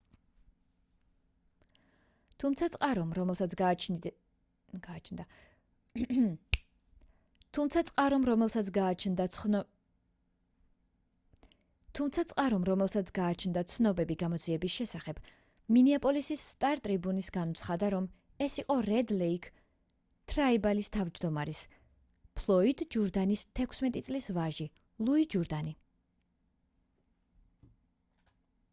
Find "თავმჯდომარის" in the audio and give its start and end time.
20.99-21.63